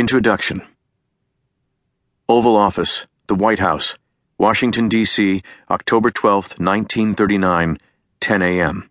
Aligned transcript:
Introduction 0.00 0.62
Oval 2.26 2.56
Office, 2.56 3.06
the 3.26 3.34
White 3.34 3.58
House, 3.58 3.98
Washington, 4.38 4.88
D.C., 4.88 5.42
October 5.68 6.08
12, 6.08 6.58
1939, 6.58 7.78
10 8.18 8.42
a.m. 8.42 8.90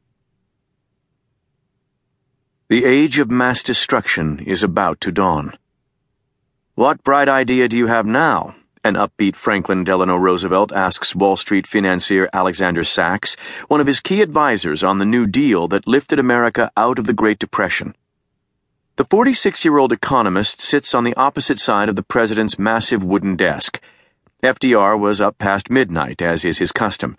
The 2.68 2.86
age 2.86 3.18
of 3.18 3.32
mass 3.32 3.64
destruction 3.64 4.38
is 4.42 4.62
about 4.62 5.02
to 5.02 5.12
dawn. 5.12 5.58
What 6.76 7.04
bright 7.04 7.28
idea 7.28 7.68
do 7.68 7.76
you 7.76 7.88
have 7.88 8.06
now? 8.06 8.54
An 8.84 8.94
upbeat 8.94 9.36
Franklin 9.36 9.84
Delano 9.84 10.16
Roosevelt 10.16 10.72
asks 10.72 11.16
Wall 11.16 11.38
Street 11.38 11.66
financier 11.66 12.30
Alexander 12.34 12.84
Sachs, 12.84 13.36
one 13.68 13.82
of 13.82 13.88
his 13.88 14.00
key 14.00 14.22
advisers 14.22 14.84
on 14.84 15.00
the 15.00 15.06
New 15.06 15.26
Deal 15.26 15.68
that 15.70 15.88
lifted 15.88 16.20
America 16.20 16.72
out 16.78 17.00
of 17.00 17.08
the 17.08 17.14
Great 17.14 17.40
Depression. 17.40 17.96
The 19.00 19.06
46 19.06 19.64
year 19.64 19.78
old 19.78 19.94
economist 19.94 20.60
sits 20.60 20.94
on 20.94 21.06
the 21.06 21.16
opposite 21.16 21.58
side 21.58 21.88
of 21.88 21.96
the 21.96 22.04
president's 22.04 22.60
massive 22.60 23.02
wooden 23.02 23.38
desk. 23.38 23.80
FDR 24.44 25.00
was 25.00 25.22
up 25.22 25.38
past 25.38 25.70
midnight, 25.70 26.22
as 26.22 26.44
is 26.44 26.58
his 26.58 26.74
custom. 26.74 27.16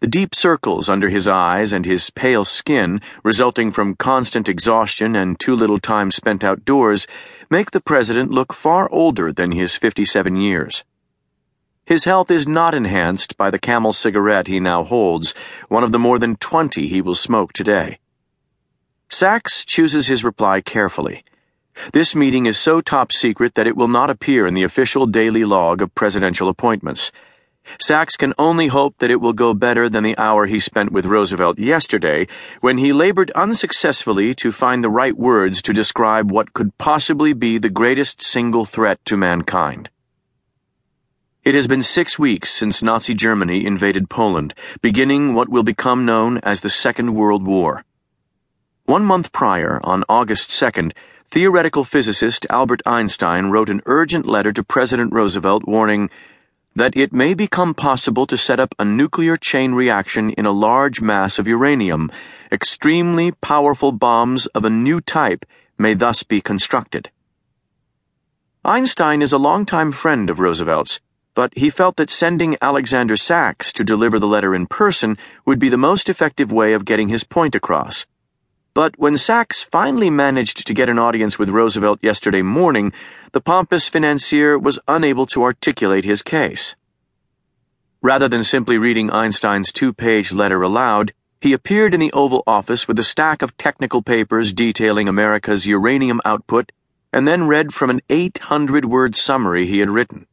The 0.00 0.08
deep 0.08 0.34
circles 0.34 0.88
under 0.88 1.08
his 1.08 1.28
eyes 1.28 1.72
and 1.72 1.86
his 1.86 2.10
pale 2.10 2.44
skin, 2.44 3.00
resulting 3.22 3.70
from 3.70 3.94
constant 3.94 4.48
exhaustion 4.48 5.14
and 5.14 5.38
too 5.38 5.54
little 5.54 5.78
time 5.78 6.10
spent 6.10 6.42
outdoors, 6.42 7.06
make 7.48 7.70
the 7.70 7.80
president 7.80 8.32
look 8.32 8.52
far 8.52 8.90
older 8.90 9.32
than 9.32 9.52
his 9.52 9.76
57 9.76 10.34
years. 10.34 10.82
His 11.86 12.06
health 12.06 12.32
is 12.32 12.48
not 12.48 12.74
enhanced 12.74 13.36
by 13.36 13.52
the 13.52 13.58
camel 13.60 13.92
cigarette 13.92 14.48
he 14.48 14.58
now 14.58 14.82
holds, 14.82 15.32
one 15.68 15.84
of 15.84 15.92
the 15.92 15.98
more 16.00 16.18
than 16.18 16.34
20 16.34 16.88
he 16.88 17.00
will 17.00 17.14
smoke 17.14 17.52
today. 17.52 18.00
Sachs 19.12 19.64
chooses 19.64 20.06
his 20.06 20.22
reply 20.22 20.60
carefully. 20.60 21.24
This 21.92 22.14
meeting 22.14 22.46
is 22.46 22.58
so 22.58 22.80
top 22.80 23.12
secret 23.12 23.54
that 23.54 23.66
it 23.66 23.76
will 23.76 23.88
not 23.88 24.10
appear 24.10 24.46
in 24.46 24.54
the 24.54 24.62
official 24.62 25.06
daily 25.06 25.44
log 25.44 25.82
of 25.82 25.94
presidential 25.94 26.48
appointments. 26.48 27.10
Sachs 27.78 28.16
can 28.16 28.34
only 28.38 28.68
hope 28.68 28.98
that 28.98 29.10
it 29.10 29.20
will 29.20 29.32
go 29.32 29.54
better 29.54 29.88
than 29.88 30.02
the 30.02 30.16
hour 30.18 30.46
he 30.46 30.58
spent 30.58 30.92
with 30.92 31.06
Roosevelt 31.06 31.58
yesterday 31.58 32.26
when 32.60 32.78
he 32.78 32.92
labored 32.92 33.30
unsuccessfully 33.32 34.34
to 34.34 34.52
find 34.52 34.82
the 34.82 34.90
right 34.90 35.16
words 35.16 35.62
to 35.62 35.72
describe 35.72 36.30
what 36.30 36.52
could 36.52 36.76
possibly 36.78 37.32
be 37.32 37.58
the 37.58 37.70
greatest 37.70 38.22
single 38.22 38.64
threat 38.64 38.98
to 39.04 39.16
mankind. 39.16 39.90
It 41.42 41.54
has 41.54 41.66
been 41.66 41.82
six 41.82 42.18
weeks 42.18 42.50
since 42.50 42.82
Nazi 42.82 43.14
Germany 43.14 43.64
invaded 43.64 44.10
Poland, 44.10 44.52
beginning 44.82 45.34
what 45.34 45.48
will 45.48 45.62
become 45.62 46.04
known 46.04 46.38
as 46.38 46.60
the 46.60 46.68
Second 46.68 47.14
World 47.14 47.46
War. 47.46 47.84
One 48.84 49.04
month 49.04 49.32
prior, 49.32 49.80
on 49.84 50.04
August 50.08 50.50
2nd, 50.50 50.92
theoretical 51.30 51.84
physicist 51.84 52.44
Albert 52.50 52.82
Einstein 52.84 53.50
wrote 53.50 53.70
an 53.70 53.80
urgent 53.86 54.26
letter 54.26 54.52
to 54.52 54.64
President 54.64 55.12
Roosevelt 55.12 55.64
warning 55.64 56.10
that 56.74 56.96
it 56.96 57.12
may 57.12 57.34
become 57.34 57.72
possible 57.72 58.26
to 58.26 58.36
set 58.36 58.58
up 58.58 58.74
a 58.80 58.84
nuclear 58.84 59.36
chain 59.36 59.72
reaction 59.72 60.30
in 60.30 60.44
a 60.44 60.50
large 60.50 61.00
mass 61.00 61.38
of 61.38 61.46
uranium. 61.46 62.10
Extremely 62.50 63.30
powerful 63.40 63.92
bombs 63.92 64.46
of 64.46 64.64
a 64.64 64.70
new 64.70 64.98
type 64.98 65.46
may 65.78 65.94
thus 65.94 66.24
be 66.24 66.40
constructed. 66.40 67.10
Einstein 68.64 69.22
is 69.22 69.32
a 69.32 69.38
longtime 69.38 69.92
friend 69.92 70.30
of 70.30 70.40
Roosevelt's, 70.40 71.00
but 71.36 71.52
he 71.56 71.70
felt 71.70 71.94
that 71.96 72.10
sending 72.10 72.56
Alexander 72.60 73.16
Sachs 73.16 73.72
to 73.74 73.84
deliver 73.84 74.18
the 74.18 74.26
letter 74.26 74.52
in 74.52 74.66
person 74.66 75.16
would 75.46 75.60
be 75.60 75.68
the 75.68 75.76
most 75.76 76.08
effective 76.08 76.50
way 76.50 76.72
of 76.72 76.84
getting 76.84 77.08
his 77.08 77.22
point 77.22 77.54
across. 77.54 78.04
But 78.72 78.98
when 78.98 79.16
Sachs 79.16 79.62
finally 79.62 80.10
managed 80.10 80.66
to 80.66 80.74
get 80.74 80.88
an 80.88 80.98
audience 80.98 81.38
with 81.38 81.48
Roosevelt 81.48 81.98
yesterday 82.02 82.42
morning, 82.42 82.92
the 83.32 83.40
pompous 83.40 83.88
financier 83.88 84.58
was 84.58 84.78
unable 84.86 85.26
to 85.26 85.42
articulate 85.42 86.04
his 86.04 86.22
case. 86.22 86.76
Rather 88.00 88.28
than 88.28 88.44
simply 88.44 88.78
reading 88.78 89.10
Einstein's 89.10 89.72
two 89.72 89.92
page 89.92 90.32
letter 90.32 90.62
aloud, 90.62 91.12
he 91.40 91.52
appeared 91.52 91.94
in 91.94 92.00
the 92.00 92.12
Oval 92.12 92.42
Office 92.46 92.86
with 92.86 92.98
a 92.98 93.02
stack 93.02 93.42
of 93.42 93.56
technical 93.56 94.02
papers 94.02 94.52
detailing 94.52 95.08
America's 95.08 95.66
uranium 95.66 96.20
output 96.24 96.70
and 97.12 97.26
then 97.26 97.48
read 97.48 97.74
from 97.74 97.90
an 97.90 98.00
800 98.08 98.84
word 98.84 99.16
summary 99.16 99.66
he 99.66 99.80
had 99.80 99.90
written. 99.90 100.26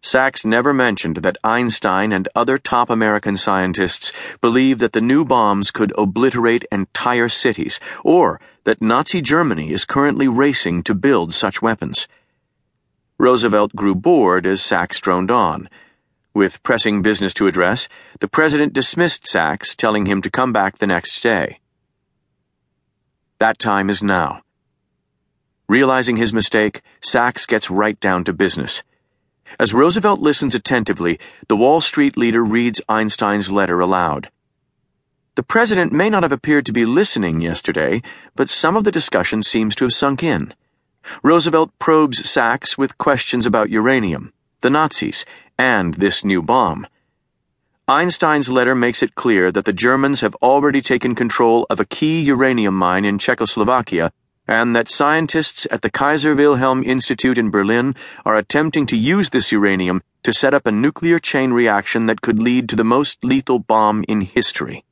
Sachs 0.00 0.44
never 0.44 0.72
mentioned 0.72 1.18
that 1.18 1.38
Einstein 1.42 2.12
and 2.12 2.28
other 2.34 2.56
top 2.56 2.88
American 2.88 3.36
scientists 3.36 4.12
believe 4.40 4.78
that 4.78 4.92
the 4.92 5.00
new 5.00 5.24
bombs 5.24 5.70
could 5.70 5.92
obliterate 5.98 6.64
entire 6.70 7.28
cities, 7.28 7.80
or 8.04 8.40
that 8.64 8.80
Nazi 8.80 9.20
Germany 9.20 9.72
is 9.72 9.84
currently 9.84 10.28
racing 10.28 10.84
to 10.84 10.94
build 10.94 11.34
such 11.34 11.60
weapons. 11.60 12.06
Roosevelt 13.18 13.74
grew 13.74 13.96
bored 13.96 14.46
as 14.46 14.62
Sachs 14.62 15.00
droned 15.00 15.32
on. 15.32 15.68
With 16.32 16.62
pressing 16.62 17.02
business 17.02 17.34
to 17.34 17.48
address, 17.48 17.88
the 18.20 18.28
president 18.28 18.72
dismissed 18.72 19.26
Sachs, 19.26 19.74
telling 19.74 20.06
him 20.06 20.22
to 20.22 20.30
come 20.30 20.52
back 20.52 20.78
the 20.78 20.86
next 20.86 21.20
day. 21.20 21.58
That 23.40 23.58
time 23.58 23.90
is 23.90 24.02
now. 24.02 24.42
Realizing 25.68 26.16
his 26.16 26.32
mistake, 26.32 26.82
Sachs 27.00 27.44
gets 27.44 27.70
right 27.70 27.98
down 27.98 28.22
to 28.24 28.32
business. 28.32 28.84
As 29.58 29.74
Roosevelt 29.74 30.20
listens 30.20 30.54
attentively, 30.54 31.18
the 31.48 31.56
Wall 31.56 31.80
Street 31.80 32.16
leader 32.16 32.44
reads 32.44 32.80
Einstein's 32.88 33.50
letter 33.50 33.80
aloud. 33.80 34.30
The 35.34 35.42
president 35.42 35.92
may 35.92 36.10
not 36.10 36.22
have 36.24 36.32
appeared 36.32 36.66
to 36.66 36.72
be 36.72 36.84
listening 36.84 37.40
yesterday, 37.40 38.02
but 38.34 38.50
some 38.50 38.76
of 38.76 38.84
the 38.84 38.90
discussion 38.90 39.42
seems 39.42 39.74
to 39.76 39.84
have 39.84 39.94
sunk 39.94 40.22
in. 40.22 40.52
Roosevelt 41.22 41.70
probes 41.78 42.28
Sachs 42.28 42.76
with 42.76 42.98
questions 42.98 43.46
about 43.46 43.70
uranium, 43.70 44.32
the 44.60 44.70
Nazis, 44.70 45.24
and 45.56 45.94
this 45.94 46.24
new 46.24 46.42
bomb. 46.42 46.86
Einstein's 47.86 48.50
letter 48.50 48.74
makes 48.74 49.02
it 49.02 49.14
clear 49.14 49.50
that 49.50 49.64
the 49.64 49.72
Germans 49.72 50.20
have 50.20 50.34
already 50.42 50.80
taken 50.80 51.14
control 51.14 51.66
of 51.70 51.80
a 51.80 51.86
key 51.86 52.20
uranium 52.20 52.74
mine 52.74 53.04
in 53.04 53.18
Czechoslovakia 53.18 54.12
and 54.48 54.74
that 54.74 54.90
scientists 54.90 55.66
at 55.70 55.82
the 55.82 55.90
Kaiser 55.90 56.34
Wilhelm 56.34 56.82
Institute 56.82 57.36
in 57.36 57.50
Berlin 57.50 57.94
are 58.24 58.36
attempting 58.36 58.86
to 58.86 58.96
use 58.96 59.28
this 59.28 59.52
uranium 59.52 60.02
to 60.22 60.32
set 60.32 60.54
up 60.54 60.66
a 60.66 60.72
nuclear 60.72 61.18
chain 61.18 61.52
reaction 61.52 62.06
that 62.06 62.22
could 62.22 62.42
lead 62.42 62.68
to 62.70 62.76
the 62.76 62.82
most 62.82 63.22
lethal 63.22 63.58
bomb 63.58 64.04
in 64.08 64.22
history. 64.22 64.84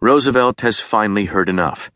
Roosevelt 0.00 0.60
has 0.62 0.80
finally 0.80 1.26
heard 1.26 1.48
enough. 1.48 1.92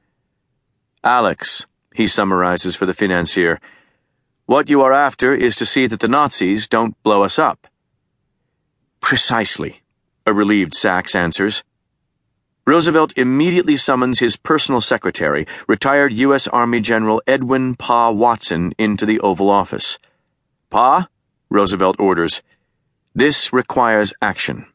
Alex, 1.03 1.67
he 1.93 2.07
summarizes 2.07 2.77
for 2.77 2.87
the 2.87 2.95
financier, 2.95 3.61
what 4.47 4.69
you 4.69 4.81
are 4.83 4.93
after 4.93 5.35
is 5.35 5.57
to 5.57 5.67
see 5.67 5.89
that 5.89 5.99
the 5.99 6.07
Nazis 6.07 6.69
don't 6.69 7.03
blow 7.03 7.25
us 7.25 7.37
up. 7.37 7.67
Precisely, 9.01 9.83
a 10.25 10.33
relieved 10.33 10.73
Sachs 10.73 11.17
answers. 11.17 11.65
Roosevelt 12.69 13.13
immediately 13.17 13.77
summons 13.77 14.19
his 14.19 14.35
personal 14.37 14.81
secretary, 14.81 15.47
retired 15.69 16.13
U.S. 16.15 16.49
Army 16.49 16.81
General 16.81 17.23
Edwin 17.25 17.77
Pa 17.77 18.11
Watson, 18.11 18.73
into 18.77 19.07
the 19.07 19.21
Oval 19.21 19.49
Office. 19.49 20.01
Pa, 20.69 21.07
Roosevelt 21.49 21.95
orders, 22.01 22.43
this 23.15 23.53
requires 23.53 24.13
action. 24.21 24.67